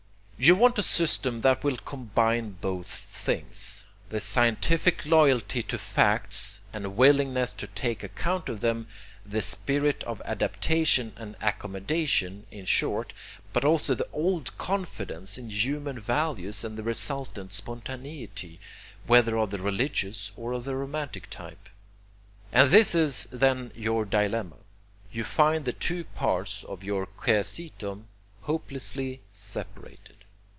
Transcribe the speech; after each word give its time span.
You 0.43 0.55
want 0.55 0.79
a 0.79 0.81
system 0.81 1.41
that 1.41 1.63
will 1.63 1.77
combine 1.77 2.57
both 2.59 2.89
things, 2.89 3.85
the 4.09 4.19
scientific 4.19 5.05
loyalty 5.05 5.61
to 5.61 5.77
facts 5.77 6.61
and 6.73 6.97
willingness 6.97 7.53
to 7.53 7.67
take 7.67 8.01
account 8.01 8.49
of 8.49 8.59
them, 8.61 8.87
the 9.23 9.43
spirit 9.43 10.03
of 10.05 10.19
adaptation 10.25 11.13
and 11.15 11.35
accommodation, 11.43 12.47
in 12.49 12.65
short, 12.65 13.13
but 13.53 13.63
also 13.63 13.93
the 13.93 14.07
old 14.11 14.57
confidence 14.57 15.37
in 15.37 15.51
human 15.51 15.99
values 15.99 16.63
and 16.63 16.75
the 16.75 16.81
resultant 16.81 17.53
spontaneity, 17.53 18.59
whether 19.05 19.37
of 19.37 19.51
the 19.51 19.61
religious 19.61 20.31
or 20.35 20.53
of 20.53 20.63
the 20.63 20.75
romantic 20.75 21.29
type. 21.29 21.69
And 22.51 22.71
this 22.71 22.95
is 22.95 23.27
then 23.31 23.71
your 23.75 24.05
dilemma: 24.05 24.55
you 25.11 25.23
find 25.23 25.65
the 25.65 25.71
two 25.73 26.03
parts 26.03 26.63
of 26.63 26.83
your 26.83 27.05
quaesitum 27.05 28.05
hopelessly 28.41 29.21
separated. 29.31 30.15